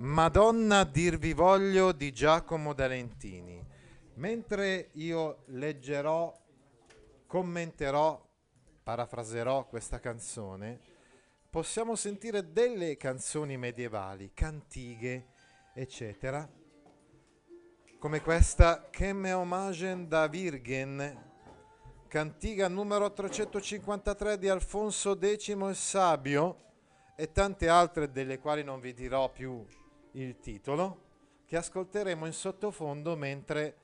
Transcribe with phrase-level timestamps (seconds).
[0.00, 3.60] Madonna dirvi voglio di Giacomo D'Alentini.
[4.14, 6.32] Mentre io leggerò,
[7.26, 8.24] commenterò,
[8.84, 10.78] parafraserò questa canzone,
[11.50, 15.30] possiamo sentire delle canzoni medievali, cantighe,
[15.74, 16.48] eccetera,
[17.98, 21.24] come questa Che me omagen da Virgen,
[22.06, 26.66] cantiga numero 353 di Alfonso X il Sabio
[27.16, 29.66] e tante altre delle quali non vi dirò più
[30.22, 31.06] il titolo,
[31.46, 33.78] che ascolteremo in sottofondo mentre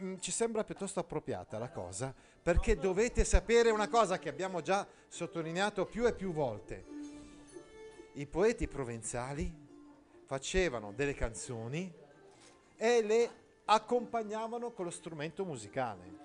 [0.00, 4.86] mm, ci sembra piuttosto appropriata la cosa, perché dovete sapere una cosa che abbiamo già
[5.08, 6.84] sottolineato più e più volte.
[8.14, 9.50] I poeti provenzali
[10.26, 11.90] facevano delle canzoni
[12.76, 13.30] e le
[13.64, 16.20] accompagnavano con lo strumento musicale.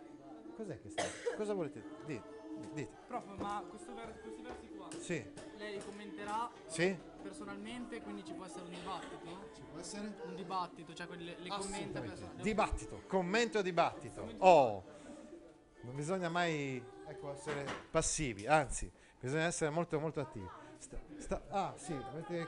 [0.55, 1.03] Cos'è che sta?
[1.35, 2.35] Cosa volete dire?
[2.73, 2.89] Dite.
[3.07, 5.23] Prof, ma questo ver- questi versi qua, Sì.
[5.57, 6.97] lei commenterà Sì?
[7.27, 9.49] Personalmente, quindi ci può essere un dibattito?
[9.53, 10.13] Ci può essere?
[10.23, 12.43] Un dibattito, cioè quelli le, le commenta personalmente.
[12.43, 14.33] Dibattito, commento dibattito.
[14.37, 14.83] Oh,
[15.81, 18.89] non bisogna mai ecco, essere passivi, anzi,
[19.19, 20.47] bisogna essere molto molto attivi.
[20.77, 21.95] Sta- sta- ah, sì,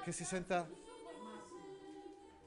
[0.03, 0.67] che si senta...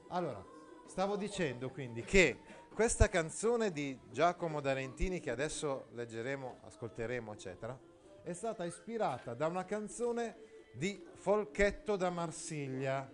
[0.09, 0.43] Allora,
[0.87, 2.39] stavo dicendo quindi che
[2.73, 7.77] questa canzone di Giacomo D'Alentini, che adesso leggeremo, ascolteremo, eccetera,
[8.23, 13.09] è stata ispirata da una canzone di Folchetto da Marsiglia,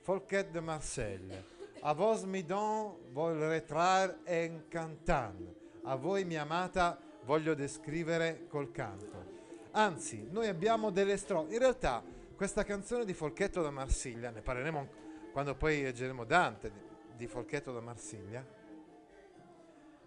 [0.00, 1.44] Folchet de Marseille.
[1.80, 5.54] A vos mi don vol retrar en cantan.
[5.84, 9.34] A voi mia amata voglio descrivere col canto.
[9.70, 11.52] Anzi, noi abbiamo delle strofe.
[11.52, 12.02] In realtà,
[12.34, 14.88] questa canzone di Folchetto da Marsiglia, ne parleremo
[15.32, 16.72] quando poi leggeremo Dante
[17.14, 18.44] di, Folchetto da Marsiglia,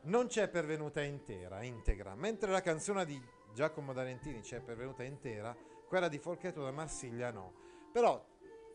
[0.02, 3.22] non c'è pervenuta intera, integra, mentre la canzone di
[3.54, 5.56] Giacomo D'Alentini c'è pervenuta intera,
[5.90, 7.52] quella di Folchetto da Marsiglia no.
[7.92, 8.24] Però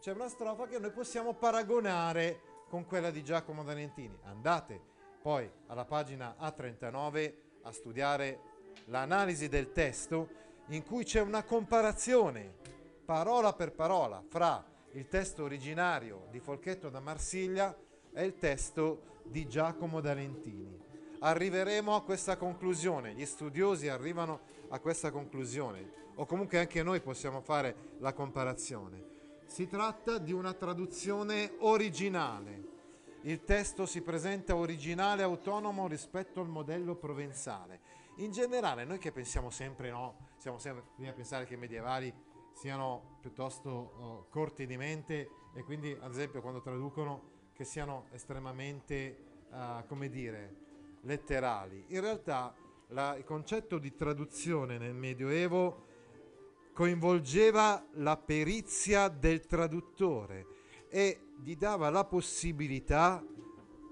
[0.01, 4.19] c'è una strofa che noi possiamo paragonare con quella di Giacomo D'Alentini.
[4.25, 4.79] Andate
[5.23, 8.41] poi alla pagina A39 a studiare
[8.87, 10.29] l'analisi del testo
[10.67, 12.53] in cui c'è una comparazione
[13.05, 17.75] parola per parola fra il testo originario di Folchetto da Marsiglia
[18.13, 20.84] e il testo di Giacomo D'Alentini.
[21.27, 27.41] Arriveremo a questa conclusione, gli studiosi arrivano a questa conclusione, o comunque anche noi possiamo
[27.41, 29.03] fare la comparazione.
[29.47, 32.73] Si tratta di una traduzione originale.
[33.23, 37.81] Il testo si presenta originale e autonomo rispetto al modello provenzale.
[38.17, 42.13] In generale, noi che pensiamo sempre, no, siamo sempre lì a pensare che i medievali
[42.53, 49.47] siano piuttosto oh, corti di mente e quindi, ad esempio, quando traducono che siano estremamente,
[49.49, 50.64] uh, come dire,
[51.05, 51.85] letterali.
[51.89, 52.55] In realtà
[52.89, 55.93] la, il concetto di traduzione nel Medioevo
[56.73, 60.47] coinvolgeva la perizia del traduttore
[60.89, 63.25] e gli dava la possibilità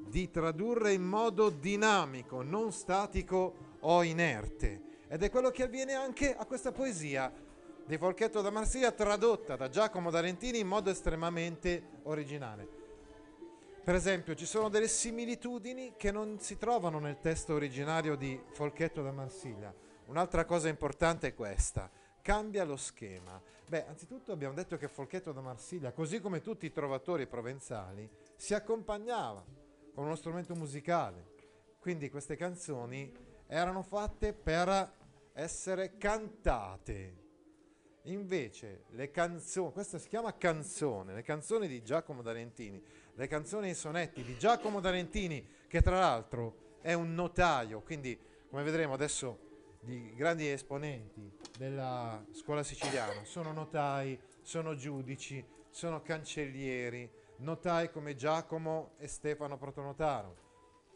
[0.06, 4.90] di tradurre in modo dinamico, non statico o inerte.
[5.08, 7.32] Ed è quello che avviene anche a questa poesia
[7.84, 12.81] di Folchetto da Marsiglia tradotta da Giacomo D'Alentini in modo estremamente originale.
[13.84, 19.02] Per esempio, ci sono delle similitudini che non si trovano nel testo originario di Folchetto
[19.02, 19.74] da Marsiglia.
[20.06, 21.90] Un'altra cosa importante è questa,
[22.20, 23.42] cambia lo schema.
[23.66, 28.54] Beh, anzitutto abbiamo detto che Folchetto da Marsiglia, così come tutti i trovatori provenzali, si
[28.54, 29.44] accompagnava
[29.92, 31.32] con uno strumento musicale.
[31.80, 33.12] Quindi queste canzoni
[33.48, 34.92] erano fatte per
[35.32, 37.22] essere cantate.
[38.06, 42.82] Invece le canzoni, questa si chiama canzone, le canzoni di Giacomo D'Alentini,
[43.14, 48.18] le canzoni e i sonetti di Giacomo D'Alentini, che tra l'altro è un notaio, quindi
[48.48, 49.50] come vedremo adesso
[49.80, 58.92] di grandi esponenti della scuola siciliana, sono notai, sono giudici, sono cancellieri, notai come Giacomo
[58.98, 60.36] e Stefano Protonotaro,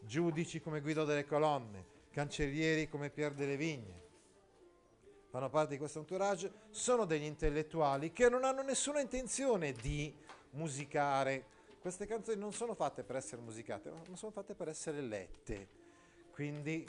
[0.01, 4.05] giudici come Guido delle Colonne, cancellieri come Pier delle Vigne.
[5.29, 10.15] Fanno parte di questo entourage, sono degli intellettuali che non hanno nessuna intenzione di
[10.51, 11.55] musicare.
[11.87, 15.69] Queste canzoni non sono fatte per essere musicate, ma sono fatte per essere lette.
[16.31, 16.85] Quindi,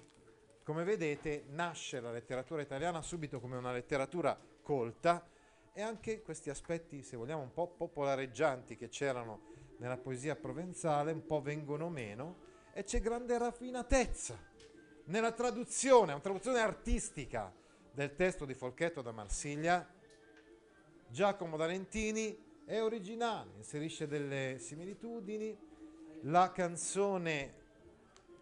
[0.65, 5.25] come vedete, nasce la letteratura italiana subito come una letteratura colta,
[5.73, 9.43] e anche questi aspetti, se vogliamo, un po' popolareggianti che c'erano
[9.77, 12.39] nella poesia provenzale, un po' vengono meno
[12.73, 14.37] e c'è grande raffinatezza
[15.05, 17.55] nella traduzione, una traduzione artistica
[17.93, 19.89] del testo di Folchetto da Marsiglia.
[21.07, 25.57] Giacomo D'Arentini è originale, inserisce delle similitudini,
[26.25, 27.55] la canzone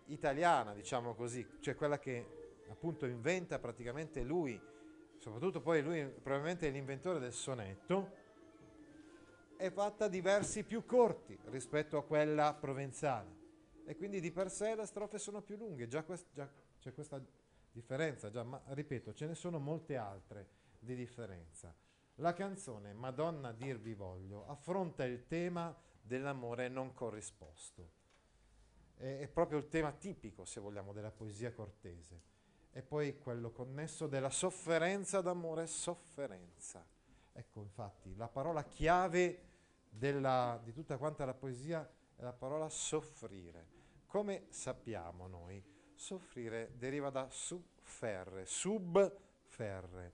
[0.06, 4.60] italiana, diciamo così, cioè quella che appunto inventa praticamente lui,
[5.18, 8.10] soprattutto poi lui probabilmente è l'inventore del sonetto,
[9.56, 13.44] è fatta di versi più corti rispetto a quella provenzale.
[13.84, 16.50] E quindi di per sé le strofe sono più lunghe, già, quest- già
[16.80, 17.24] c'è questa
[17.70, 20.48] differenza, già, ma ripeto, ce ne sono molte altre
[20.80, 21.72] di differenza.
[22.20, 27.90] La canzone Madonna dirvi voglio affronta il tema dell'amore non corrisposto.
[28.94, 32.34] È, è proprio il tema tipico, se vogliamo, della poesia cortese.
[32.72, 36.86] E poi quello connesso della sofferenza d'amore, sofferenza.
[37.32, 39.42] Ecco, infatti, la parola chiave
[39.90, 41.86] della, di tutta quanta la poesia
[42.16, 43.74] è la parola soffrire.
[44.06, 45.62] Come sappiamo noi,
[45.94, 50.12] soffrire deriva da subferre, subferre,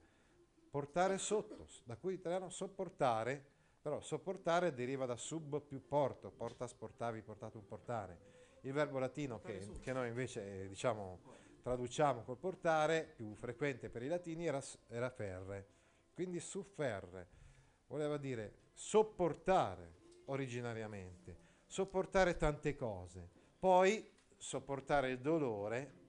[0.72, 3.44] portare sotto, da cui italiano sopportare,
[3.82, 8.30] però sopportare deriva da sub più porto, porta sportavi, portato un portare.
[8.62, 11.20] Il verbo latino che, che noi invece eh, diciamo
[11.60, 15.66] traduciamo col portare, più frequente per i latini, era, era ferre.
[16.14, 17.28] Quindi sufferre
[17.88, 21.36] voleva dire sopportare originariamente,
[21.66, 23.28] sopportare tante cose,
[23.58, 26.01] poi sopportare il dolore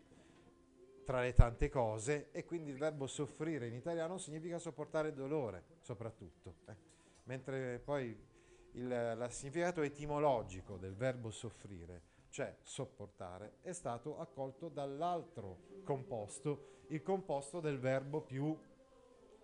[1.03, 6.55] tra le tante cose e quindi il verbo soffrire in italiano significa sopportare dolore soprattutto,
[6.67, 6.75] eh.
[7.23, 8.31] mentre poi
[8.73, 17.59] il significato etimologico del verbo soffrire, cioè sopportare, è stato accolto dall'altro composto, il composto
[17.59, 18.57] del verbo più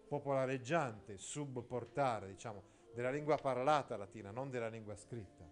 [0.07, 2.63] popolareggiante, subportare, diciamo,
[2.93, 5.47] della lingua parlata latina, non della lingua scritta.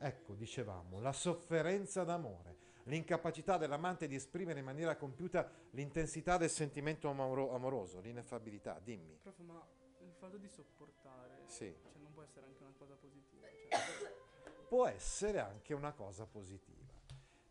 [0.00, 2.56] Ecco, dicevamo, la sofferenza d'amore,
[2.88, 8.78] l'incapacità dell'amante di esprimere in maniera compiuta l'intensità del sentimento amoro- amoroso, l'ineffabilità.
[8.82, 9.18] Dimmi.
[9.22, 9.64] Prof, ma
[10.00, 11.74] il fatto di sopportare Sì.
[11.82, 13.46] cioè, non può essere anche una cosa positiva.
[13.46, 14.16] Cioè,
[14.68, 16.92] Può essere anche una cosa positiva,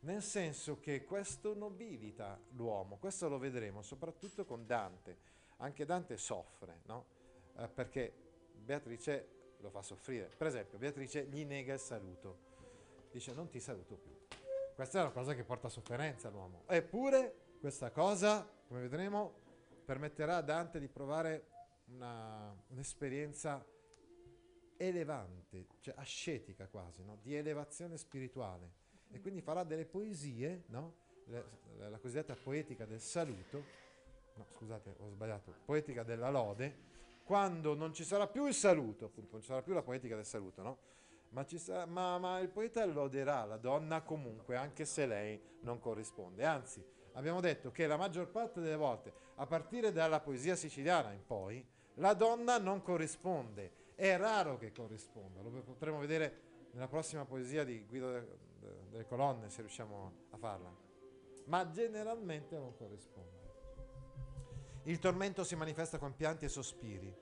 [0.01, 5.18] nel senso che questo nobilita l'uomo, questo lo vedremo soprattutto con Dante.
[5.57, 7.06] Anche Dante soffre, no?
[7.56, 8.13] Eh, perché
[8.54, 10.30] Beatrice lo fa soffrire.
[10.38, 12.38] Per esempio, Beatrice gli nega il saluto,
[13.12, 14.17] dice non ti saluto più.
[14.78, 16.62] Questa è una cosa che porta sofferenza all'uomo.
[16.68, 19.34] Eppure questa cosa, come vedremo,
[19.84, 21.48] permetterà a Dante di provare
[21.86, 23.66] una- un'esperienza
[24.78, 27.18] elevante, cioè ascetica quasi, no?
[27.24, 28.70] di elevazione spirituale.
[29.10, 30.94] E quindi farà delle poesie, no?
[31.26, 31.44] La,
[31.90, 33.64] la cosiddetta poetica del saluto,
[34.36, 36.86] no scusate ho sbagliato, poetica della lode,
[37.24, 40.26] quando non ci sarà più il saluto, appunto, non ci sarà più la poetica del
[40.26, 40.78] saluto, no?
[41.30, 46.46] Ma, sarà- ma- ma il poeta loderà la donna comunque, anche se lei non corrisponde.
[46.46, 46.84] Anzi,
[47.14, 51.66] abbiamo detto che la maggior parte delle volte, a partire dalla poesia siciliana in poi,
[51.96, 53.86] la donna non corrisponde.
[53.96, 56.42] È raro che corrisponda, lo potremo vedere
[56.72, 58.28] nella prossima poesia di Guido de-
[58.60, 60.72] de- delle Colonne, se riusciamo a farla.
[61.46, 63.36] Ma generalmente non corrisponde.
[64.84, 67.14] Il tormento si manifesta con pianti e sospiri.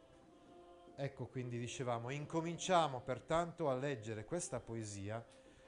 [0.97, 5.23] Ecco quindi dicevamo, incominciamo pertanto a leggere questa poesia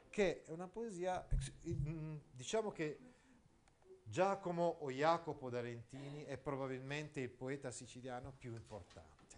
[0.09, 1.27] che è una poesia,
[2.31, 2.97] diciamo che
[4.03, 9.35] Giacomo o Jacopo d'Arentini è probabilmente il poeta siciliano più importante,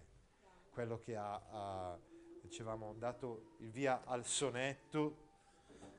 [0.72, 2.00] quello che ha, ha,
[2.42, 5.28] dicevamo, dato il via al sonetto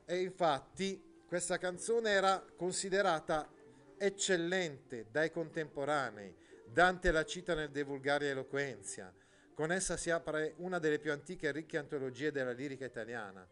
[0.07, 3.51] e infatti questa canzone era considerata
[3.99, 6.35] eccellente dai contemporanei.
[6.65, 9.13] Dante la cita nel De Vulgaria Eloquenzia.
[9.61, 13.47] Con essa si apre una delle più antiche e ricche antologie della lirica italiana.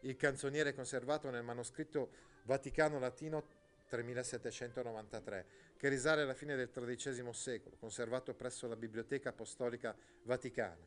[0.00, 2.10] Il canzoniere conservato nel manoscritto
[2.42, 3.42] Vaticano Latino
[3.88, 5.46] 3793,
[5.78, 10.86] che risale alla fine del XIII secolo, conservato presso la Biblioteca Apostolica Vaticana.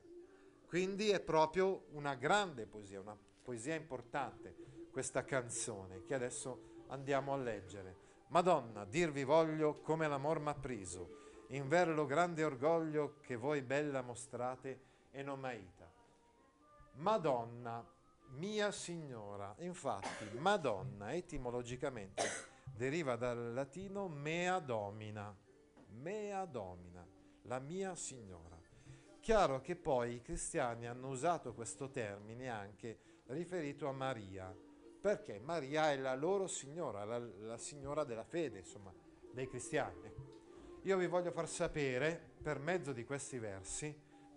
[0.67, 4.53] Quindi è proprio una grande poesia, una poesia importante,
[4.91, 7.95] questa canzone che adesso andiamo a leggere.
[8.27, 14.01] Madonna, dirvi voglio come l'amor m'ha preso, in ver lo grande orgoglio che voi bella
[14.01, 15.89] mostrate e non m'aita.
[16.95, 17.85] Madonna,
[18.31, 22.23] mia signora, infatti Madonna etimologicamente
[22.75, 25.35] deriva dal latino mea domina,
[25.89, 27.05] mea domina,
[27.43, 28.55] la mia signora.
[29.19, 34.55] Chiaro che poi i cristiani hanno usato questo termine anche riferito a Maria,
[35.01, 38.93] perché Maria è la loro signora, la, la signora della fede, insomma,
[39.31, 40.26] dei cristiani.
[40.87, 43.93] Io vi voglio far sapere, per mezzo di questi versi,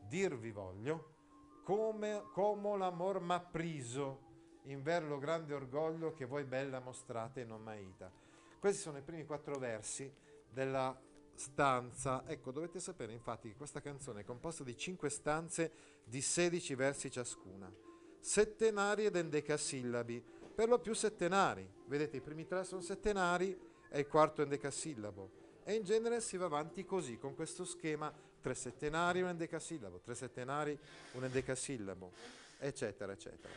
[0.09, 1.15] dirvi voglio,
[1.63, 4.23] come, come l'amor m'ha priso,
[4.65, 8.11] inver lo grande orgoglio che voi bella mostrate e non maita.
[8.59, 10.13] Questi sono i primi quattro versi
[10.51, 11.01] della
[11.35, 12.25] stanza.
[12.27, 15.71] Ecco, dovete sapere infatti che questa canzone è composta di cinque stanze
[16.03, 17.73] di 16 versi ciascuna,
[18.19, 20.21] settenari ed endecasillabi,
[20.53, 21.65] per lo più settenari.
[21.87, 23.57] Vedete, i primi tre sono settenari
[23.89, 25.40] e il quarto endecasillabo.
[25.71, 30.17] E in genere si va avanti così, con questo schema, tre settenari, un endecasillabo, tre
[30.17, 30.77] settenari,
[31.13, 32.11] un endecasillabo,
[32.59, 33.55] eccetera, eccetera.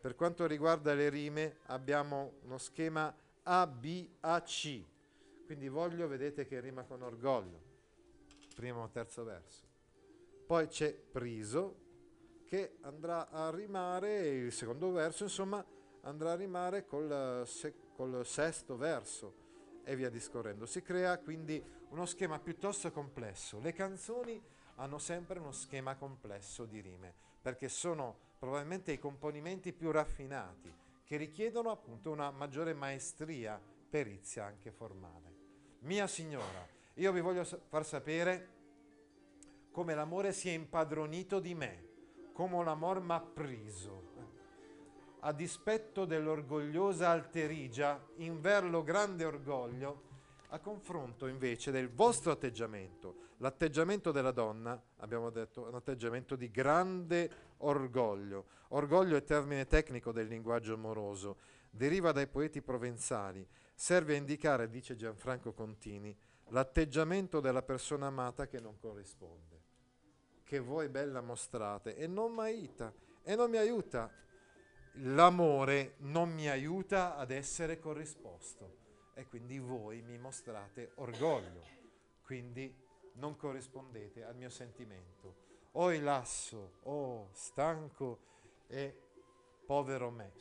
[0.00, 4.84] Per quanto riguarda le rime, abbiamo uno schema ABAC,
[5.44, 7.60] quindi voglio, vedete che rima con orgoglio,
[8.54, 9.64] primo o terzo verso.
[10.46, 15.66] Poi c'è priso, che andrà a rimare, il secondo verso, insomma,
[16.02, 19.48] andrà a rimare col, se, col sesto verso
[19.84, 20.66] e via discorrendo.
[20.66, 23.58] Si crea quindi uno schema piuttosto complesso.
[23.60, 24.40] Le canzoni
[24.76, 30.72] hanno sempre uno schema complesso di rime, perché sono probabilmente i componimenti più raffinati,
[31.04, 33.60] che richiedono appunto una maggiore maestria,
[33.90, 35.34] perizia anche formale.
[35.80, 38.48] Mia signora, io vi voglio far sapere
[39.70, 41.88] come l'amore si è impadronito di me,
[42.32, 44.09] come l'amor m'ha preso.
[45.22, 50.08] A dispetto dell'orgogliosa alterigia, inver lo grande orgoglio,
[50.48, 53.28] a confronto invece del vostro atteggiamento.
[53.36, 58.46] L'atteggiamento della donna, abbiamo detto, un atteggiamento di grande orgoglio.
[58.68, 61.36] Orgoglio è termine tecnico del linguaggio amoroso,
[61.70, 66.16] deriva dai poeti provenzali, serve a indicare, dice Gianfranco Contini,
[66.48, 69.60] l'atteggiamento della persona amata che non corrisponde,
[70.44, 74.10] che voi bella mostrate e non mi aiuta, e non mi aiuta.
[74.94, 78.78] L'amore non mi aiuta ad essere corrisposto
[79.14, 81.62] e quindi voi mi mostrate orgoglio,
[82.24, 82.74] quindi
[83.14, 85.48] non corrispondete al mio sentimento.
[85.72, 88.18] O il lasso, oh stanco
[88.66, 88.94] e
[89.64, 90.32] povero me.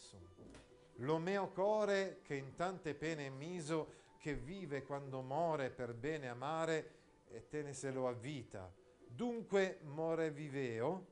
[0.95, 6.27] Lo mio core che in tante pene è miso, che vive quando more per bene
[6.27, 6.97] amare,
[7.29, 8.73] e te ne se lo avvita.
[9.07, 11.05] Dunque more viveo,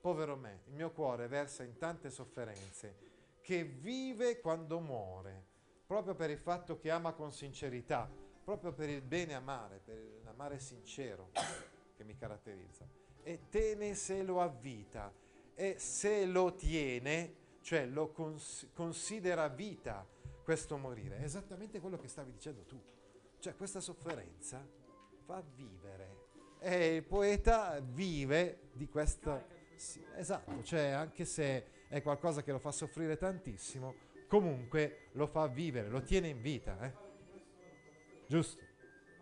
[0.00, 3.08] povero me, il mio cuore versa in tante sofferenze,
[3.40, 5.44] che vive quando muore,
[5.86, 8.10] proprio per il fatto che ama con sincerità,
[8.44, 11.30] proprio per il bene amare, per l'amare sincero
[11.96, 12.88] che mi caratterizza.
[13.22, 15.12] E te ne se lo avvita,
[15.54, 20.06] e se lo tiene, cioè lo cons- considera vita
[20.42, 21.18] questo morire.
[21.18, 22.80] È esattamente quello che stavi dicendo tu.
[23.38, 24.66] Cioè questa sofferenza
[25.24, 26.28] fa vivere.
[26.58, 29.58] E il poeta vive di questa...
[29.80, 33.94] Sì, esatto, cioè anche se è qualcosa che lo fa soffrire tantissimo,
[34.28, 36.78] comunque lo fa vivere, lo tiene in vita.
[36.82, 36.92] Eh?
[38.26, 38.62] Giusto?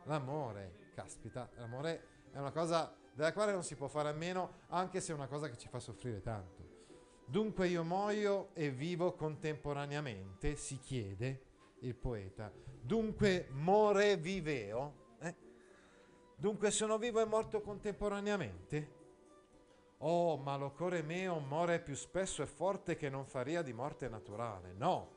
[0.06, 5.00] L'amore, caspita, l'amore è una cosa della quale non si può fare a meno, anche
[5.00, 6.64] se è una cosa che ci fa soffrire tanto.
[7.24, 11.40] Dunque io muoio e vivo contemporaneamente, si chiede
[11.82, 12.52] il poeta.
[12.82, 15.14] Dunque more viveo?
[15.20, 15.36] Eh?
[16.34, 18.97] Dunque sono vivo e morto contemporaneamente?
[19.98, 24.08] Oh, ma lo core meo more più spesso e forte che non faria di morte
[24.08, 24.72] naturale.
[24.72, 25.16] No.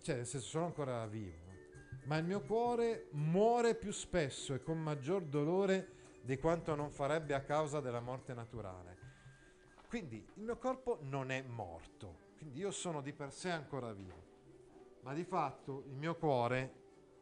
[0.00, 1.48] Cioè, senso, sono ancora vivo.
[2.04, 7.34] Ma il mio cuore muore più spesso e con maggior dolore di quanto non farebbe
[7.34, 8.98] a causa della morte naturale.
[9.88, 14.22] Quindi il mio corpo non è morto, quindi io sono di per sé ancora vivo,
[15.02, 16.78] ma di fatto il mio cuore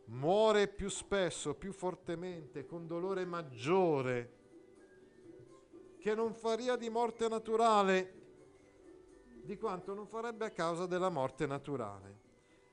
[0.08, 4.37] muore più spesso, più fortemente, con dolore maggiore,
[5.98, 8.14] che non faria di morte naturale
[9.42, 12.26] di quanto non farebbe a causa della morte naturale.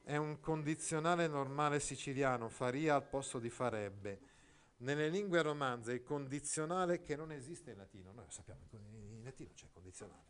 [0.04, 4.34] È un condizionale normale siciliano, faria al posto di farebbe.
[4.78, 9.52] Nelle lingue romanze il condizionale che non esiste in latino, noi lo sappiamo, in latino
[9.54, 10.26] c'è condizionale.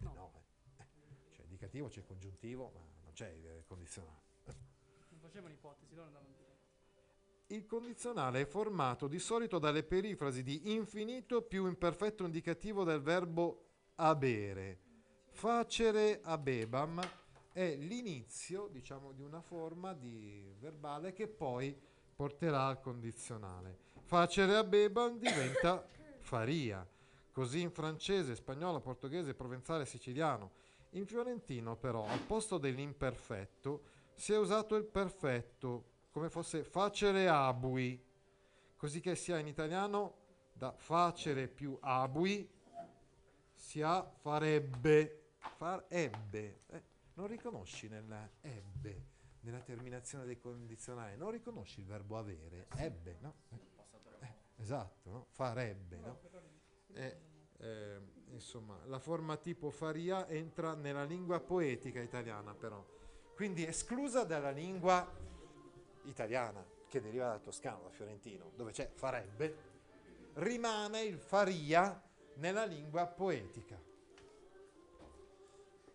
[0.00, 0.12] No.
[0.12, 0.32] No,
[0.78, 0.84] eh.
[1.30, 4.20] C'è indicativo, c'è congiuntivo, ma non c'è il condizionale.
[5.10, 6.43] Non facevano ipotesi, loro andavano.
[7.48, 13.64] Il condizionale è formato di solito dalle perifrasi di infinito più imperfetto indicativo del verbo
[13.96, 14.80] abere.
[15.28, 17.00] Facere abebam
[17.52, 21.78] è l'inizio, diciamo, di una forma di verbale che poi
[22.16, 23.78] porterà al condizionale.
[24.00, 25.86] Facere abebam diventa
[26.20, 26.88] faria.
[27.30, 30.52] Così in francese, spagnolo, portoghese, provenzale, siciliano.
[30.90, 33.82] In fiorentino, però, al posto dell'imperfetto
[34.14, 38.00] si è usato il perfetto, come fosse facere abui,
[38.76, 40.18] così che sia in italiano
[40.52, 42.48] da facere più abui
[43.52, 46.60] si ha farebbe, farebbe.
[46.68, 46.82] Eh,
[47.14, 49.06] non riconosci nella ebbe,
[49.40, 53.34] nella terminazione dei condizionali, non riconosci il verbo avere, ebbe, no?
[53.48, 53.58] Eh,
[54.20, 55.26] eh, esatto, no?
[55.30, 56.20] farebbe, no?
[56.92, 57.18] è,
[57.58, 62.86] eh, insomma, la forma tipo faria entra nella lingua poetica italiana però,
[63.34, 65.23] quindi esclusa dalla lingua
[66.04, 69.56] italiana che deriva dal toscano, dal fiorentino, dove c'è farebbe,
[70.34, 72.00] rimane il faria
[72.36, 73.80] nella lingua poetica.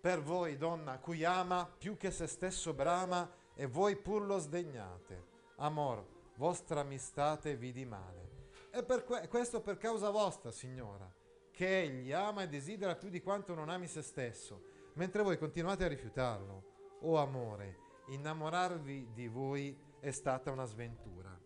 [0.01, 5.27] Per voi, donna, cui ama più che se stesso brama, e voi pur lo sdegnate.
[5.57, 8.47] Amor, vostra amistate vi di male.
[8.71, 11.11] E per que- questo per causa vostra, signora,
[11.51, 14.61] che egli ama e desidera più di quanto non ami se stesso,
[14.93, 16.63] mentre voi continuate a rifiutarlo.
[17.01, 21.37] O amore, innamorarvi di voi è stata una sventura.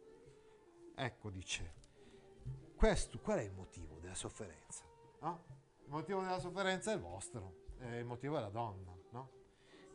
[0.95, 1.73] Ecco, dice,
[2.75, 4.83] questo qual è il motivo della sofferenza?
[5.21, 5.43] No?
[5.83, 9.29] Il motivo della sofferenza è il vostro, eh, il motivo è la donna, no?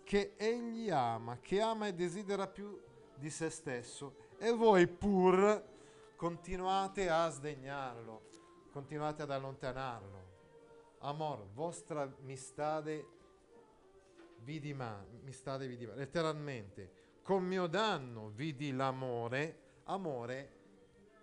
[0.04, 2.80] Che egli ama, che ama e desidera più
[3.14, 5.76] di se stesso, e voi pur
[6.16, 8.22] continuate a sdegnarlo,
[8.72, 10.26] continuate ad allontanarlo.
[11.00, 13.06] Amor, vostra mistade
[14.40, 16.97] vidi ma, mistade vidi ma, letteralmente,
[17.28, 20.52] con mio danno vidi l'amore, amore,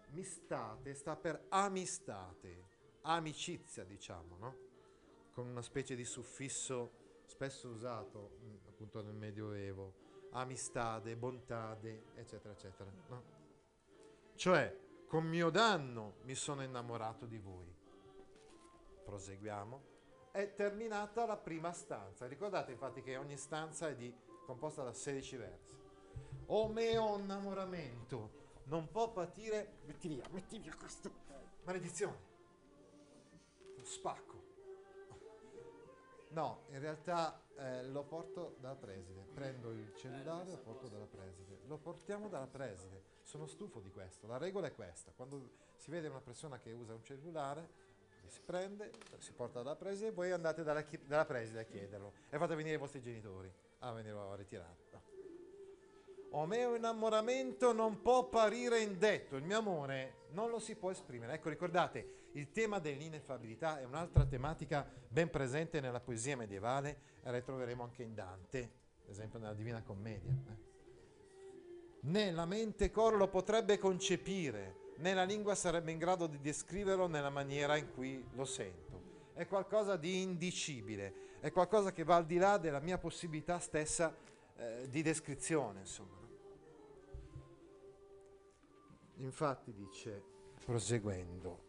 [0.10, 2.64] mistate sta per amistate,
[3.02, 4.56] amicizia diciamo, no?
[5.34, 9.94] Con una specie di suffisso spesso usato appunto nel Medioevo,
[10.34, 13.24] amistade, bontade, eccetera, eccetera, no?
[14.36, 17.76] Cioè, con mio danno mi sono innamorato di voi.
[19.06, 19.94] Proseguiamo.
[20.30, 22.28] È terminata la prima stanza.
[22.28, 25.85] Ricordate infatti che ogni stanza è di, composta da 16 versi.
[26.48, 29.78] O mio innamoramento non può patire...
[29.86, 31.12] Metti via, metti via questo.
[31.64, 32.18] Maledizione.
[33.78, 34.44] Lo spacco.
[36.30, 39.22] No, in realtà eh, lo porto dalla preside.
[39.34, 41.60] Prendo il cellulare e lo porto dalla preside.
[41.66, 43.14] Lo portiamo dalla preside.
[43.24, 44.28] Sono stufo di questo.
[44.28, 45.12] La regola è questa.
[45.16, 47.84] Quando si vede una persona che usa un cellulare,
[48.28, 52.14] si prende, si porta dalla preside e voi andate dalla, dalla preside a chiederlo.
[52.30, 54.85] E fate venire i vostri genitori a venirlo a ritirare.
[56.38, 61.32] O mio innamoramento non può parire indetto, il mio amore non lo si può esprimere.
[61.36, 67.84] Ecco, ricordate, il tema dell'ineffabilità è un'altra tematica ben presente nella poesia medievale la ritroveremo
[67.84, 68.60] anche in Dante,
[69.04, 70.30] ad esempio nella Divina Commedia.
[70.30, 70.74] eh.
[72.02, 77.08] Né la mente cor lo potrebbe concepire, né la lingua sarebbe in grado di descriverlo
[77.08, 79.30] nella maniera in cui lo sento.
[79.32, 84.14] È qualcosa di indicibile, è qualcosa che va al di là della mia possibilità stessa
[84.58, 86.24] eh, di descrizione, insomma.
[89.18, 90.24] Infatti dice,
[90.64, 91.64] proseguendo,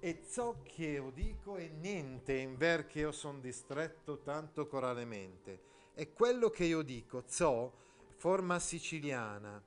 [0.00, 5.70] e ciò che io dico è niente in ver che io son distretto tanto coralemente.
[5.94, 7.70] E quello che io dico, ciò,
[8.16, 9.62] forma siciliana,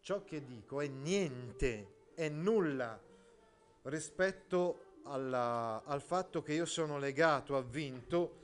[0.00, 3.00] ciò che dico è niente, è nulla
[3.84, 8.36] rispetto alla- al fatto che io sono legato, avvinto,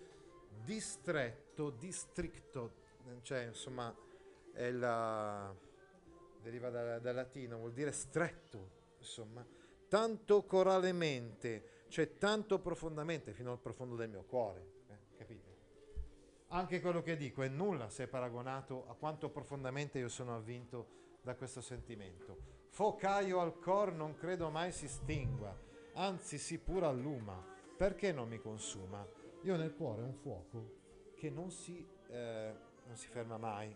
[0.65, 2.73] distretto, districto,
[3.21, 3.95] cioè insomma
[4.53, 5.55] è la,
[6.45, 9.45] deriva dal, dal latino, vuol dire stretto, insomma,
[9.89, 15.53] tanto coralemente, cioè tanto profondamente, fino al profondo del mio cuore, eh, capite?
[16.49, 21.35] Anche quello che dico è nulla se paragonato a quanto profondamente io sono avvinto da
[21.35, 22.53] questo sentimento.
[22.69, 25.57] Focaio al cor non credo mai si stingua,
[25.95, 27.43] anzi si pure alluma.
[27.77, 29.05] Perché non mi consuma?
[29.43, 30.83] Io nel cuore ho un fuoco
[31.17, 32.55] che non si, eh,
[32.87, 33.75] non si ferma mai,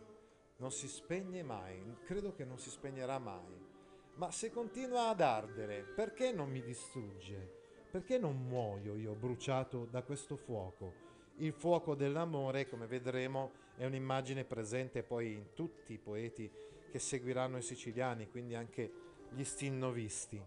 [0.58, 3.66] non si spegne mai, credo che non si spegnerà mai.
[4.14, 7.56] Ma se continua ad ardere, perché non mi distrugge?
[7.90, 11.06] Perché non muoio io bruciato da questo fuoco?
[11.36, 16.50] Il fuoco dell'amore, come vedremo, è un'immagine presente poi in tutti i poeti
[16.90, 18.90] che seguiranno i siciliani, quindi anche
[19.30, 20.42] gli stinnovisti.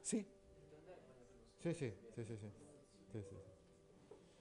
[0.00, 0.24] Sì?
[1.58, 2.50] Sì, sì, sì, sì, sì.
[3.10, 3.34] Sì, sì.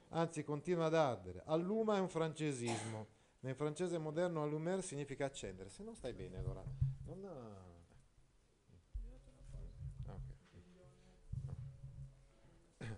[0.10, 1.44] Anzi, continua ad ardere.
[1.46, 3.18] Alluma è un francesismo.
[3.42, 5.70] Nel francese moderno allumer significa accendere.
[5.70, 6.64] Se non stai bene allora,
[7.06, 7.26] non...
[7.26, 7.66] Ah,
[12.78, 12.80] ok.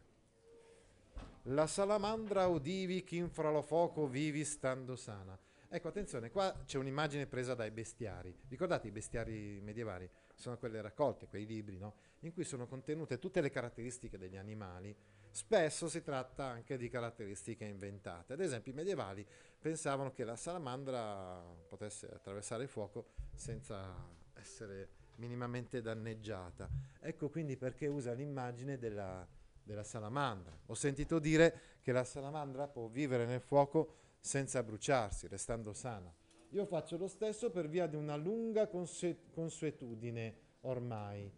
[1.43, 5.37] La salamandra udivi chi infra lo fuoco vivi stando sana.
[5.69, 8.35] Ecco, attenzione, qua c'è un'immagine presa dai bestiari.
[8.47, 10.09] Ricordate i bestiari medievali?
[10.41, 11.93] Sono quelle raccolte, quei libri, no?
[12.21, 14.95] In cui sono contenute tutte le caratteristiche degli animali.
[15.29, 18.33] Spesso si tratta anche di caratteristiche inventate.
[18.33, 19.23] Ad esempio, i medievali
[19.59, 23.95] pensavano che la salamandra potesse attraversare il fuoco senza
[24.33, 26.67] essere minimamente danneggiata.
[26.99, 29.27] Ecco quindi perché usa l'immagine della,
[29.61, 30.57] della salamandra.
[30.65, 36.11] Ho sentito dire che la salamandra può vivere nel fuoco senza bruciarsi, restando sana.
[36.53, 41.31] Io faccio lo stesso per via di una lunga consue- consuetudine ormai.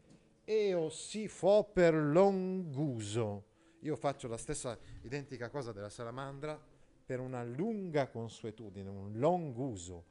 [0.46, 3.46] eo si fo per longuso.
[3.80, 6.60] Io faccio la stessa identica cosa della salamandra
[7.06, 10.06] per una lunga consuetudine, un longuso.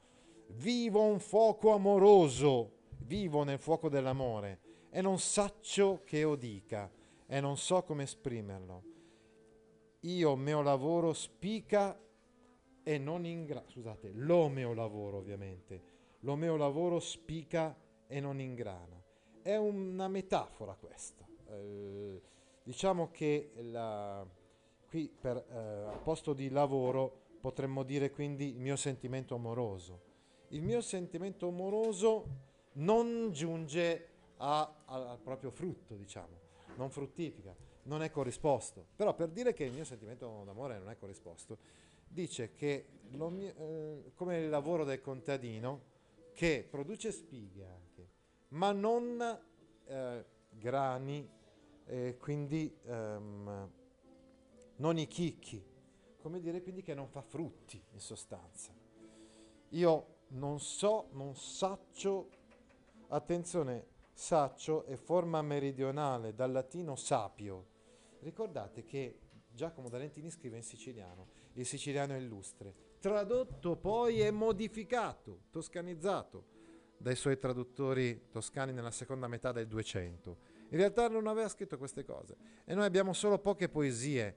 [0.47, 6.89] Vivo un fuoco amoroso, vivo nel fuoco dell'amore e non saccio che io dica
[7.25, 8.83] e non so come esprimerlo.
[10.01, 11.99] Io mio lavoro spica
[12.83, 13.67] e non ingrana.
[13.67, 15.91] Scusate, lo mio lavoro ovviamente.
[16.19, 17.75] Lo mio lavoro spica
[18.07, 19.01] e non ingrana.
[19.41, 21.25] È una metafora questa.
[21.49, 22.21] Eh,
[22.63, 24.25] diciamo che la,
[24.87, 30.11] qui per, eh, a posto di lavoro potremmo dire quindi il mio sentimento amoroso.
[30.49, 36.39] Il mio sentimento amoroso non giunge a, a, al proprio frutto, diciamo,
[36.75, 38.85] non fruttifica, non è corrisposto.
[38.95, 41.57] Però per dire che il mio sentimento d'amore non è corrisposto,
[42.13, 45.91] dice che eh, come il lavoro del contadino
[46.33, 48.09] che produce spighe anche,
[48.49, 49.39] ma non
[49.85, 51.29] eh, grani,
[51.85, 53.71] eh, quindi ehm,
[54.77, 55.63] non i chicchi,
[56.17, 58.73] come dire quindi che non fa frutti in sostanza.
[59.69, 62.29] Io non so, non saccio,
[63.09, 67.71] attenzione, saccio è forma meridionale dal latino sapio.
[68.19, 69.19] Ricordate che
[69.51, 76.51] Giacomo D'Alentini scrive in siciliano, il siciliano illustre, tradotto poi e modificato, toscanizzato
[76.97, 80.37] dai suoi traduttori toscani nella seconda metà del 200.
[80.69, 84.35] In realtà non aveva scritto queste cose e noi abbiamo solo poche poesie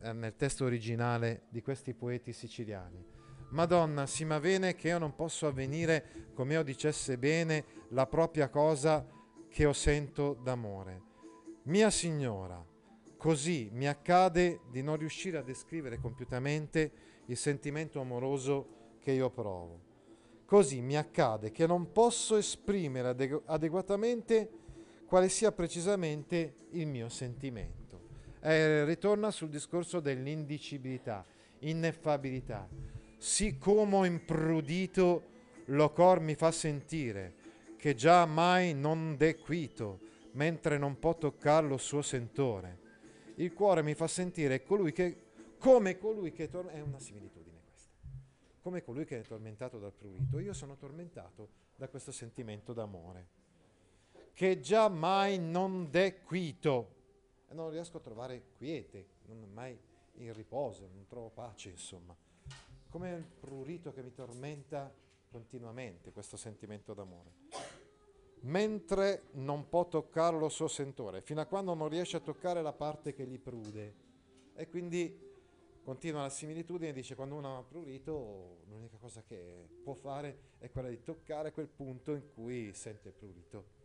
[0.00, 3.04] eh, nel testo originale di questi poeti siciliani.
[3.50, 9.06] Madonna, si m'avene che io non posso avvenire come io dicesse bene la propria cosa
[9.48, 11.02] che io sento d'amore.
[11.64, 12.64] Mia signora,
[13.18, 16.90] così mi accade di non riuscire a descrivere compiutamente
[17.26, 19.86] il sentimento amoroso che io provo.
[20.46, 24.48] Così mi accade che non posso esprimere adegu- adeguatamente
[25.04, 28.00] quale sia precisamente il mio sentimento.
[28.40, 31.26] Eh, ritorna sul discorso dell'indicibilità,
[31.60, 32.68] ineffabilità.
[33.18, 35.22] Siccome imprudito
[35.66, 37.34] lo cor mi fa sentire,
[37.76, 39.98] che già mai non dequito,
[40.32, 42.86] mentre non può toccarlo suo sentore.
[43.38, 45.26] Il cuore mi fa sentire colui che,
[45.58, 47.92] come colui che tor- è una similitudine questa,
[48.60, 50.40] come colui che è tormentato dal prurito.
[50.40, 53.28] Io sono tormentato da questo sentimento d'amore
[54.32, 56.96] che già mai non dequito.
[57.50, 59.78] Non riesco a trovare quiete, non mai
[60.14, 62.16] in riposo, non trovo pace, insomma.
[62.88, 64.92] Come il prurito che mi tormenta
[65.30, 67.30] continuamente questo sentimento d'amore.
[68.40, 72.72] Mentre non può toccarlo il suo sentore, fino a quando non riesce a toccare la
[72.72, 73.94] parte che gli prude.
[74.54, 75.26] E quindi
[75.82, 80.88] continua la similitudine, dice quando uno ha prurito, l'unica cosa che può fare è quella
[80.88, 83.76] di toccare quel punto in cui sente prurito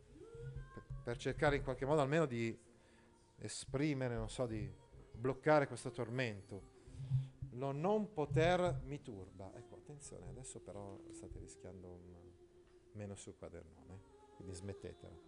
[1.04, 2.58] per cercare in qualche modo almeno di
[3.36, 4.72] esprimere, non so, di
[5.12, 6.72] bloccare questo tormento.
[7.50, 9.52] Lo non poter mi turba.
[9.54, 12.32] Ecco, attenzione, adesso però state rischiando un
[12.92, 14.00] meno sul quadernone,
[14.44, 15.18] quindi smettetela.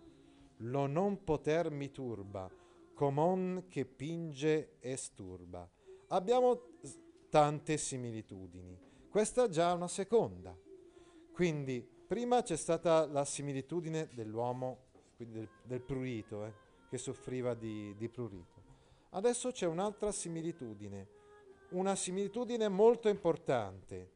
[0.61, 2.51] Lo non poter mi turba,
[2.95, 5.69] comon che pinge e sturba.
[6.09, 6.79] Abbiamo
[7.29, 8.79] tante similitudini.
[9.09, 10.57] Questa è già una seconda.
[11.33, 14.85] Quindi prima c'è stata la similitudine dell'uomo
[15.17, 16.53] quindi del, del prurito, eh,
[16.89, 18.65] che soffriva di, di prurito.
[19.11, 21.09] Adesso c'è un'altra similitudine,
[21.71, 24.13] una similitudine molto importante,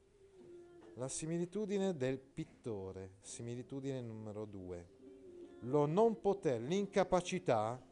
[1.00, 4.86] la similitudine del pittore, similitudine numero due.
[5.60, 7.82] Lo non poter, l'incapacità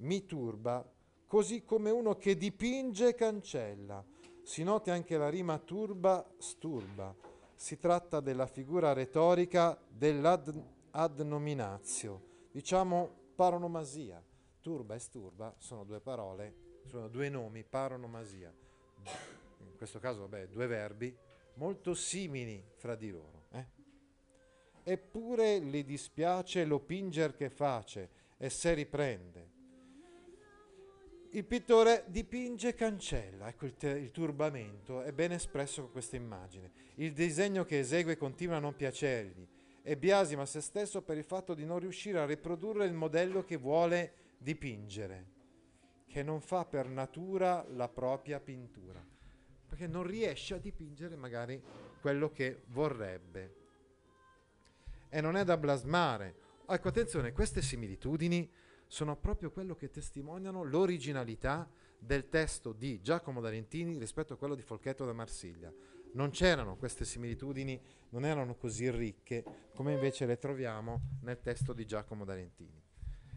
[0.00, 0.86] mi turba,
[1.26, 4.04] così come uno che dipinge cancella.
[4.42, 7.16] Si noti anche la rima turba, sturba.
[7.54, 14.22] Si tratta della figura retorica dell'ad nominatio diciamo paronomasia.
[14.60, 18.52] Turba e sturba sono due parole, sono due nomi, paronomasia.
[19.60, 21.16] In questo caso, vabbè, due verbi
[21.60, 23.44] molto simili fra di loro.
[23.52, 23.66] Eh?
[24.82, 29.58] Eppure gli dispiace lo pinger che face e se riprende.
[31.32, 36.16] Il pittore dipinge e cancella, ecco il, te- il, turbamento, è ben espresso con questa
[36.16, 36.72] immagine.
[36.94, 39.46] Il disegno che esegue continua a non piacergli,
[39.82, 43.56] e biasima se stesso per il fatto di non riuscire a riprodurre il modello che
[43.56, 45.26] vuole dipingere,
[46.06, 49.04] che non fa per natura la propria pittura,
[49.70, 51.62] perché non riesce a dipingere magari
[52.02, 53.54] quello che vorrebbe.
[55.08, 56.34] E non è da blasmare.
[56.66, 58.50] Ecco, attenzione, queste similitudini
[58.86, 61.66] sono proprio quello che testimoniano l'originalità
[61.98, 65.72] del testo di Giacomo D'Alentini rispetto a quello di Folchetto da Marsiglia
[66.12, 67.80] non c'erano queste similitudini,
[68.10, 72.82] non erano così ricche come invece le troviamo nel testo di Giacomo D'Alentini.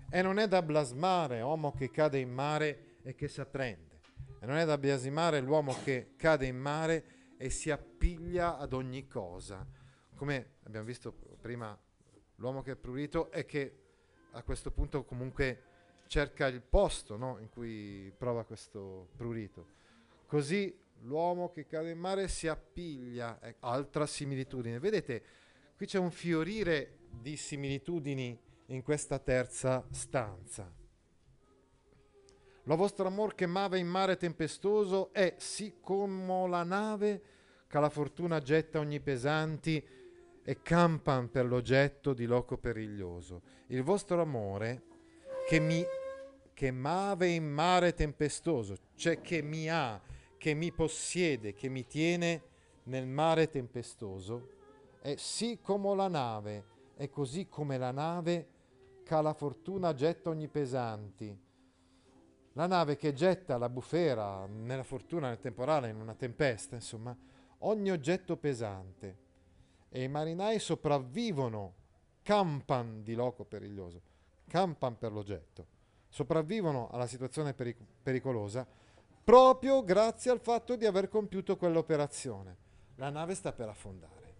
[0.09, 3.92] E non è da blasmare uomo che cade in mare e che s'apprende.
[4.39, 7.05] E non è da biasimare l'uomo che cade in mare
[7.37, 9.65] e si appiglia ad ogni cosa.
[10.15, 11.77] Come abbiamo visto prima,
[12.35, 13.77] l'uomo che è prurito e che
[14.31, 15.63] a questo punto comunque
[16.07, 19.67] cerca il posto no, in cui prova questo prurito.
[20.25, 24.79] Così l'uomo che cade in mare si appiglia, eh, altra similitudine.
[24.79, 25.23] Vedete,
[25.75, 30.82] qui c'è un fiorire di similitudini in questa terza stanza.
[32.63, 37.21] Lo vostro amor che mave in mare tempestoso è sì come la nave
[37.67, 39.83] che la fortuna getta ogni pesanti
[40.45, 43.41] e campan per l'oggetto di loco periglioso.
[43.67, 44.83] Il vostro amore
[45.47, 45.83] che mi
[46.53, 49.99] che mave in mare tempestoso, cioè che mi ha,
[50.37, 52.43] che mi possiede, che mi tiene
[52.83, 54.49] nel mare tempestoso,
[55.01, 56.63] è sì come la nave,
[56.95, 58.47] è così come la nave
[59.03, 61.42] che la fortuna getta ogni pesanti.
[62.53, 67.15] La nave che getta la bufera nella fortuna, nel temporale, in una tempesta, insomma,
[67.59, 69.17] ogni oggetto pesante.
[69.89, 71.73] E i marinai sopravvivono,
[72.21, 74.01] campan di loco periglioso,
[74.47, 75.67] campan per l'oggetto,
[76.09, 78.65] sopravvivono alla situazione peric- pericolosa
[79.23, 82.57] proprio grazie al fatto di aver compiuto quell'operazione.
[82.95, 84.35] La nave sta per affondare,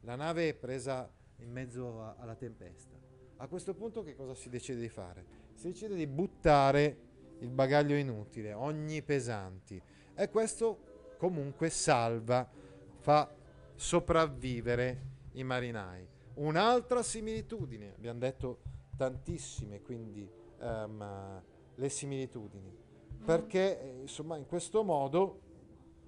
[0.00, 2.96] la nave è presa in mezzo a- alla tempesta.
[3.36, 5.24] A questo punto che cosa si decide di fare?
[5.54, 7.10] Si decide di buttare
[7.42, 9.80] il bagaglio inutile, ogni pesanti.
[10.14, 12.48] E questo comunque salva,
[12.98, 13.32] fa
[13.74, 16.06] sopravvivere i marinai.
[16.34, 18.60] Un'altra similitudine, abbiamo detto
[18.96, 20.28] tantissime, quindi
[20.60, 21.42] ehm,
[21.74, 22.76] le similitudini,
[23.24, 25.40] perché eh, insomma in questo modo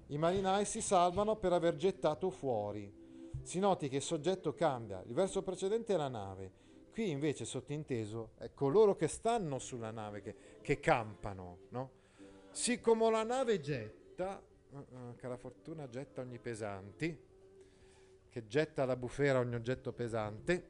[0.07, 3.03] i marinai si salvano per aver gettato fuori.
[3.41, 6.51] Si noti che il soggetto cambia, il verso precedente è la nave,
[6.95, 11.91] Qui invece sottinteso è coloro che stanno sulla nave, che, che campano, no?
[12.49, 17.19] Sì come la nave getta, uh, uh, che la fortuna getta ogni pesante,
[18.29, 20.69] che getta la bufera ogni oggetto pesante,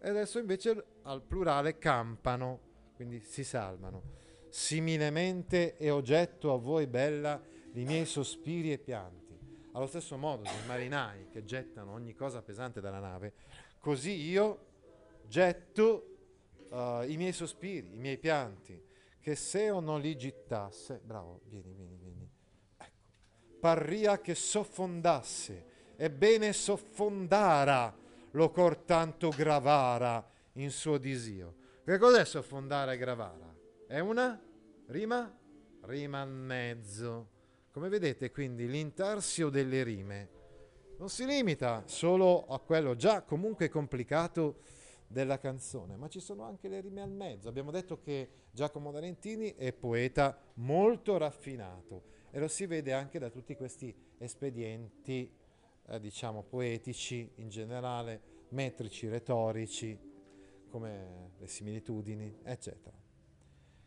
[0.00, 2.60] e adesso invece al plurale campano,
[2.94, 4.14] quindi si salvano.
[4.48, 7.38] Similemente è oggetto a voi bella
[7.74, 9.38] i miei sospiri e pianti.
[9.72, 13.34] Allo stesso modo dei marinai che gettano ogni cosa pesante dalla nave,
[13.80, 14.64] così io
[15.26, 16.16] getto
[16.70, 18.85] uh, i miei sospiri, i miei pianti,
[19.26, 22.30] che se o non li gittasse, bravo, vieni, vieni, vieni,
[22.76, 27.92] ecco, parria che soffondasse, ebbene soffondara
[28.30, 31.56] lo cor tanto gravara in suo disio.
[31.84, 33.52] Che cos'è soffondare e gravara?
[33.88, 34.40] È una
[34.86, 35.36] rima?
[35.80, 37.30] Rima al mezzo.
[37.72, 40.28] Come vedete quindi l'intarsio delle rime
[40.98, 44.60] non si limita solo a quello già comunque complicato
[45.06, 47.48] della canzone, ma ci sono anche le rime al mezzo.
[47.48, 53.30] Abbiamo detto che Giacomo D'Alentini è poeta molto raffinato e lo si vede anche da
[53.30, 55.30] tutti questi espedienti,
[55.88, 59.98] eh, diciamo, poetici in generale, metrici, retorici,
[60.68, 62.96] come le similitudini, eccetera.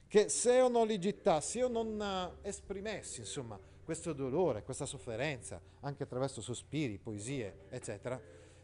[0.07, 5.61] Che se o non li gittassi, io non uh, esprimessi, insomma, questo dolore, questa sofferenza,
[5.81, 8.19] anche attraverso sospiri, poesie, eccetera,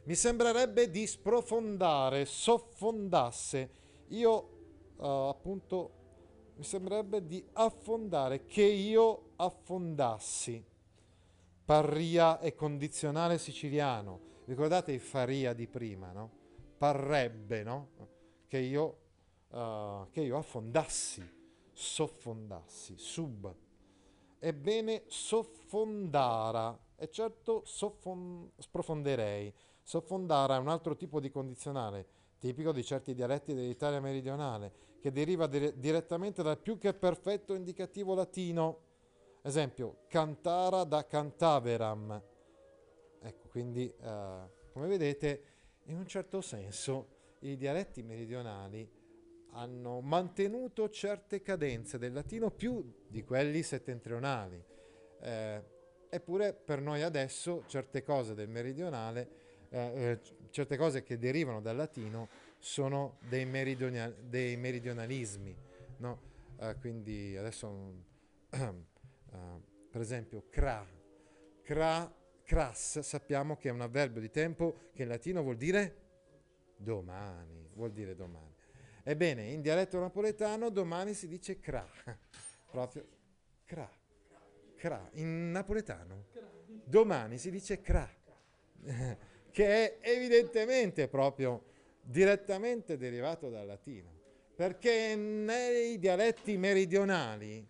[0.06, 3.70] mi sembrerebbe di sprofondare, soffondasse.
[4.10, 4.50] Io
[4.98, 6.04] uh, appunto
[6.58, 10.64] mi sembrerebbe di affondare, che io affondassi.
[11.66, 14.34] Parria è condizionale siciliano.
[14.46, 16.32] Ricordate il faria di prima, no?
[16.78, 17.90] Parrebbe, no?
[18.48, 18.98] Che io,
[19.50, 21.28] uh, che io affondassi,
[21.72, 23.54] soffondassi, sub.
[24.38, 26.80] Ebbene, soffondara.
[26.96, 29.52] E certo soffon- sprofonderei
[29.88, 32.08] Soffondara è un altro tipo di condizionale,
[32.40, 38.16] tipico di certi dialetti dell'Italia meridionale, che deriva dire- direttamente dal più che perfetto indicativo
[38.16, 38.80] latino.
[39.44, 42.20] Esempio, cantara da cantaveram.
[43.22, 44.40] Ecco, quindi, eh,
[44.74, 45.44] come vedete,
[45.84, 48.92] in un certo senso i dialetti meridionali
[49.52, 54.60] hanno mantenuto certe cadenze del latino più di quelli settentrionali.
[55.22, 55.64] Eh,
[56.10, 61.76] eppure per noi adesso certe cose del meridionale eh, eh, certe cose che derivano dal
[61.76, 62.28] latino
[62.60, 65.56] sono dei, meridional- dei meridionalismi.
[65.98, 66.20] No?
[66.60, 68.02] Eh, quindi adesso, uh,
[69.92, 70.86] per esempio, cra,
[71.62, 76.04] cra, cras, sappiamo che è un avverbio di tempo che in latino vuol dire
[76.78, 78.54] domani, vuol dire domani.
[79.04, 81.88] Ebbene, in dialetto napoletano domani si dice cra,
[82.72, 83.06] proprio
[83.66, 83.90] cra,
[84.76, 86.26] cra, in napoletano
[86.86, 88.08] domani si dice cra
[89.56, 91.64] che è evidentemente proprio
[92.02, 94.12] direttamente derivato dal latino.
[94.54, 97.66] perché nei dialetti meridionali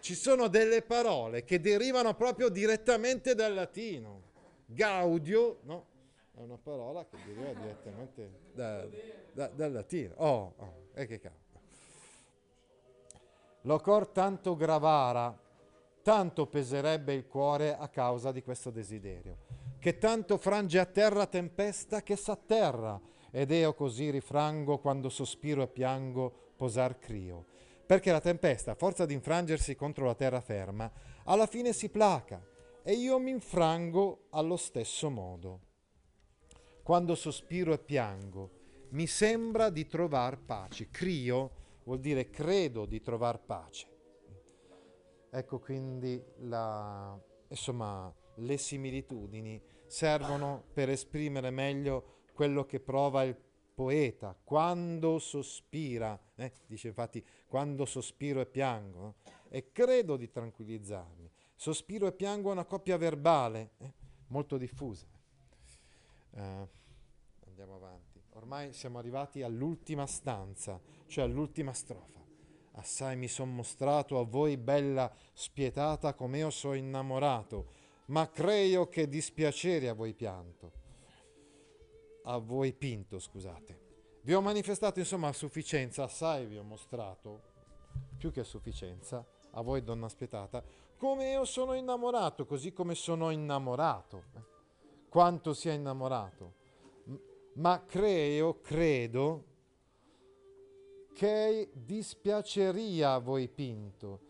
[0.00, 4.22] ci sono delle parole che derivano proprio direttamente dal latino.
[4.66, 5.86] Gaudio, no?
[6.34, 8.86] È una parola che deriva direttamente da-
[9.32, 10.14] da- dal latino.
[10.16, 11.40] Oh, oh, e che cavolo.
[13.62, 15.34] Lo cor tanto gravara,
[16.02, 19.36] tanto peserebbe il cuore a causa di questo desiderio,
[19.78, 25.68] che tanto frange a terra tempesta che s'atterra, ed io così rifrango quando sospiro e
[25.68, 27.46] piango posar crio.
[27.86, 30.90] Perché la tempesta, a forza di infrangersi contro la terra ferma,
[31.24, 32.44] alla fine si placa,
[32.82, 35.60] e io mi infrango allo stesso modo.
[36.82, 38.50] Quando sospiro e piango,
[38.90, 40.88] mi sembra di trovar pace.
[40.90, 41.50] Crio
[41.84, 43.88] vuol dire credo di trovar pace.
[45.30, 53.36] Ecco quindi la, insomma, le similitudini servono per esprimere meglio quello che prova il
[53.74, 59.14] poeta quando sospira, eh, dice infatti quando sospiro e piango, no?
[59.48, 61.30] e credo di tranquillizzarmi.
[61.54, 63.92] Sospiro e piango è una coppia verbale eh,
[64.28, 65.06] molto diffusa.
[66.30, 66.68] Eh,
[67.46, 68.22] andiamo avanti.
[68.30, 72.22] Ormai siamo arrivati all'ultima stanza, cioè all'ultima strofa.
[72.72, 77.72] Assai mi son mostrato a voi bella spietata come io so innamorato,
[78.06, 80.72] ma creio che dispiacere a voi pianto.
[82.24, 83.84] A voi pinto, scusate.
[84.22, 87.42] Vi ho manifestato insomma a sufficienza, assai vi ho mostrato,
[88.18, 90.62] più che a sufficienza, a voi donna spietata,
[90.96, 94.24] come io sono innamorato, così come sono innamorato.
[94.34, 94.40] eh.
[95.08, 96.54] Quanto sia innamorato.
[97.54, 99.44] Ma creo, credo,
[101.14, 104.20] che dispiaceria a voi pinto.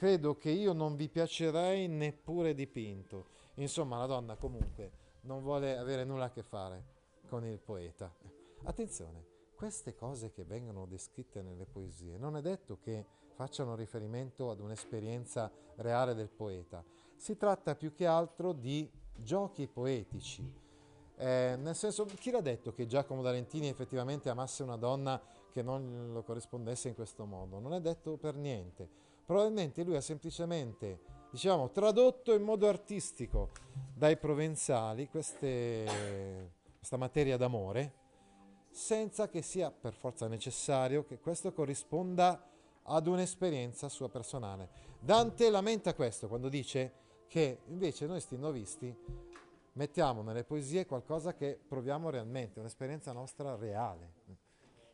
[0.00, 3.26] Credo che io non vi piacerei neppure dipinto.
[3.56, 4.92] Insomma, la donna comunque
[5.24, 6.84] non vuole avere nulla a che fare
[7.28, 8.10] con il poeta.
[8.62, 14.60] Attenzione, queste cose che vengono descritte nelle poesie non è detto che facciano riferimento ad
[14.60, 16.82] un'esperienza reale del poeta.
[17.16, 20.50] Si tratta più che altro di giochi poetici.
[21.16, 25.20] Eh, nel senso, chi l'ha detto che Giacomo D'Alentini effettivamente amasse una donna
[25.52, 27.58] che non lo corrispondesse in questo modo?
[27.58, 29.09] Non è detto per niente.
[29.30, 33.50] Probabilmente lui ha semplicemente, diciamo, tradotto in modo artistico
[33.94, 37.94] dai provenzali queste, questa materia d'amore,
[38.70, 42.44] senza che sia per forza necessario che questo corrisponda
[42.82, 44.68] ad un'esperienza sua personale.
[44.98, 46.92] Dante lamenta questo quando dice
[47.28, 48.92] che invece noi sti novisti
[49.74, 54.12] mettiamo nelle poesie qualcosa che proviamo realmente, un'esperienza nostra reale.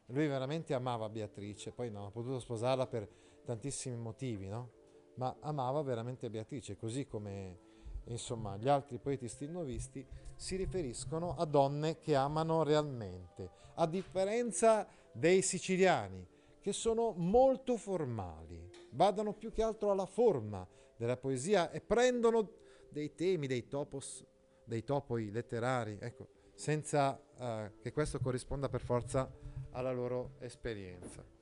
[0.08, 4.72] Lui veramente amava Beatrice, poi non ha potuto sposarla per tantissimi motivi, no?
[5.14, 7.64] Ma amava veramente Beatrice, così come
[8.08, 15.40] insomma gli altri poeti stilnovisti si riferiscono a donne che amano realmente, a differenza dei
[15.40, 16.26] siciliani,
[16.60, 22.50] che sono molto formali, badano più che altro alla forma della poesia e prendono
[22.90, 24.24] dei temi, dei topos,
[24.64, 29.30] dei topoi letterari, ecco, senza eh, che questo corrisponda per forza
[29.70, 31.35] alla loro esperienza.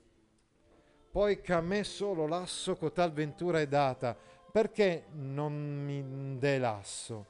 [1.14, 4.16] Poi che a me solo lasso cotal ventura è data,
[4.50, 5.52] perché non
[5.84, 7.26] mi dè lasso?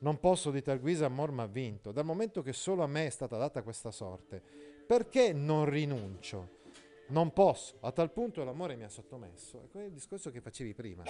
[0.00, 3.08] Non posso di tal guisa amor m'ha vinto, dal momento che solo a me è
[3.08, 4.42] stata data questa sorte,
[4.86, 6.58] perché non rinuncio?
[7.06, 9.62] Non posso, a tal punto l'amore mi ha sottomesso.
[9.62, 11.02] È quel discorso che facevi prima.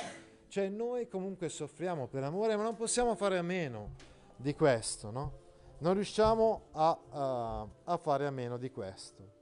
[0.46, 3.96] Cioè noi comunque soffriamo per amore, ma non possiamo fare a meno
[4.36, 5.32] di questo, no?
[5.78, 9.38] Non riusciamo a, a- a fare a meno di questo.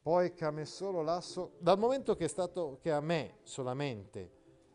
[0.00, 4.30] Poi che a me solo lasso, dal momento che è stato che a me solamente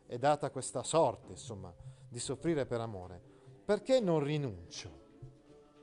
[0.06, 1.74] è data questa sorte, insomma,
[2.08, 3.20] di soffrire per amore,
[3.64, 5.02] perché non rinuncio?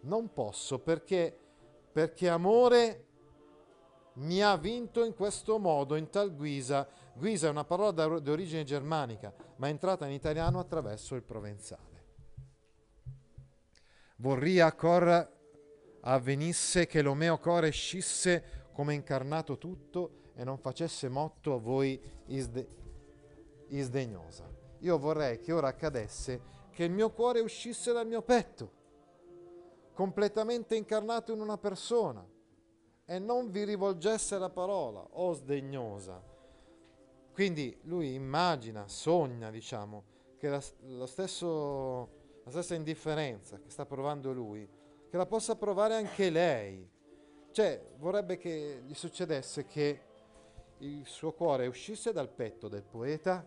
[0.01, 1.37] Non posso perché,
[1.91, 3.05] perché amore
[4.13, 6.87] mi ha vinto in questo modo, in tal guisa.
[7.13, 11.89] Guisa è una parola di origine germanica, ma è entrata in italiano attraverso il provenzale.
[14.17, 15.39] Vorria cor
[16.01, 21.99] avvenisse che lo meo core scisse come incarnato tutto e non facesse motto a voi
[22.27, 22.67] isde-
[23.67, 24.49] isdegnosa.
[24.79, 26.41] Io vorrei che ora accadesse
[26.71, 28.79] che il mio cuore uscisse dal mio petto,
[29.93, 32.25] completamente incarnato in una persona,
[33.05, 36.23] e non vi rivolgesse la parola, o sdegnosa.
[37.33, 40.03] Quindi lui immagina, sogna, diciamo,
[40.37, 42.09] che la, lo stesso,
[42.43, 44.67] la stessa indifferenza che sta provando lui,
[45.09, 46.89] che la possa provare anche lei.
[47.51, 50.01] Cioè, vorrebbe che gli succedesse che
[50.77, 53.45] il suo cuore uscisse dal petto del poeta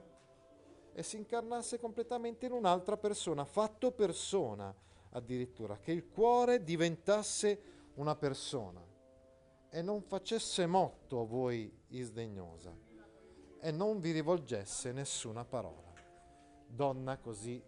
[0.93, 4.75] e si incarnasse completamente in un'altra persona, fatto persona
[5.11, 7.61] addirittura, che il cuore diventasse
[7.95, 8.85] una persona
[9.71, 12.77] e non facesse motto a voi isdegnosa
[13.59, 15.93] e non vi rivolgesse nessuna parola.
[16.67, 17.63] Donna così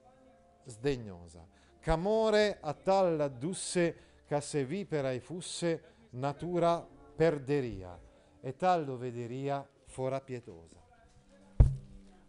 [0.65, 1.49] sdegnosa.
[1.81, 7.99] C'amore a tal addusse che se vipera e fusse natura perderia
[8.41, 10.77] e tal lo vederia fora pietosa.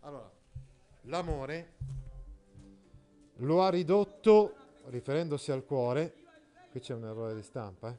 [0.01, 0.31] Allora,
[1.01, 1.73] l'amore
[3.35, 6.13] lo ha ridotto, riferendosi al cuore,
[6.71, 7.97] qui c'è un errore di stampa, eh?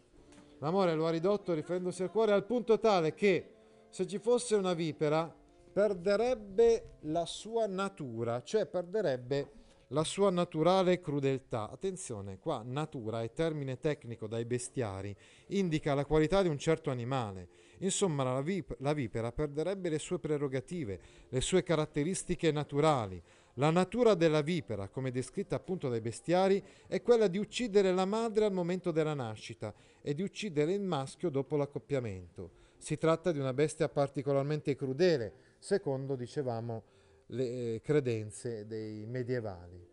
[0.59, 3.55] l'amore lo ha ridotto riferendosi al cuore al punto tale che
[3.89, 5.32] se ci fosse una vipera
[5.72, 9.53] perderebbe la sua natura, cioè perderebbe
[9.89, 11.70] la sua naturale crudeltà.
[11.70, 15.14] Attenzione, qua natura è termine tecnico dai bestiari,
[15.49, 17.49] indica la qualità di un certo animale.
[17.78, 23.22] Insomma, la, vip- la vipera perderebbe le sue prerogative, le sue caratteristiche naturali.
[23.55, 28.45] La natura della vipera, come descritta appunto dai bestiari, è quella di uccidere la madre
[28.45, 32.66] al momento della nascita e di uccidere il maschio dopo l'accoppiamento.
[32.76, 36.84] Si tratta di una bestia particolarmente crudele, secondo, dicevamo,
[37.28, 39.86] le eh, credenze dei medievali.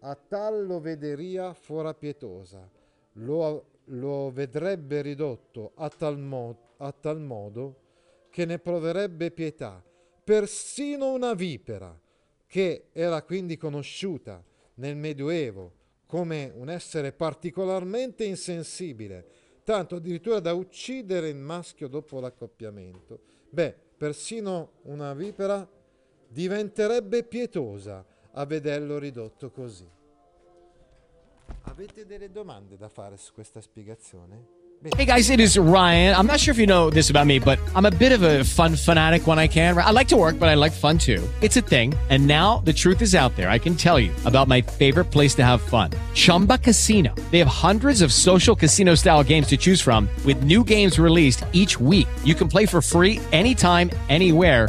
[0.00, 2.70] A tal lo vederia fora pietosa,
[3.14, 7.82] lo, lo vedrebbe ridotto a tal, mo- a tal modo
[8.30, 9.82] che ne proverebbe pietà,
[10.24, 11.98] persino una vipera,
[12.46, 14.44] che era quindi conosciuta
[14.74, 19.26] nel Medioevo come un essere particolarmente insensibile,
[19.64, 23.20] tanto addirittura da uccidere il maschio dopo l'accoppiamento.
[23.48, 25.66] Beh, persino una vipera
[26.34, 29.88] diventerebbe pietosa a vederlo ridotto così.
[31.62, 34.62] Avete delle domande da fare su questa spiegazione?
[34.96, 36.14] Hey guys, it is Ryan.
[36.14, 38.44] I'm not sure if you know this about me, but I'm a bit of a
[38.44, 39.78] fun fanatic when I can.
[39.78, 41.26] I like to work, but I like fun too.
[41.40, 41.94] It's a thing.
[42.10, 43.48] And now the truth is out there.
[43.48, 47.14] I can tell you about my favorite place to have fun Chumba Casino.
[47.30, 51.44] They have hundreds of social casino style games to choose from, with new games released
[51.52, 52.08] each week.
[52.24, 54.68] You can play for free anytime, anywhere.